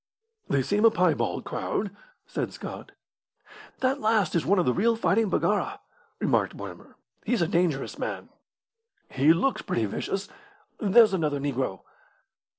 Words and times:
"They 0.49 0.63
seem 0.63 0.83
a 0.83 0.89
piebald 0.89 1.43
crowd," 1.45 1.95
said 2.25 2.51
Scott. 2.51 2.91
"That 3.81 3.99
last 4.01 4.33
is 4.33 4.47
one 4.47 4.57
of 4.57 4.65
the 4.65 4.73
real 4.73 4.95
fighting 4.95 5.29
Baggara," 5.29 5.77
remarked 6.19 6.55
Mortimer. 6.55 6.95
"He's 7.23 7.43
a 7.43 7.47
dangerous 7.47 7.99
man." 7.99 8.29
"He 9.11 9.31
looks 9.31 9.61
pretty 9.61 9.85
vicious. 9.85 10.27
There's 10.79 11.13
another 11.13 11.39
negro!" 11.39 11.81